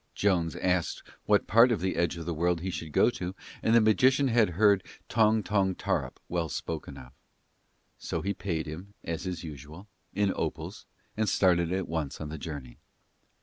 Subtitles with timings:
[0.15, 3.75] Jones asked what part of the Edge of the World he should go to, and
[3.75, 7.13] the magician had heard Tong Tong Tarrup well spoken of;
[7.99, 12.39] so he paid him, as is usual, in opals, and started at once on the
[12.39, 12.79] journey.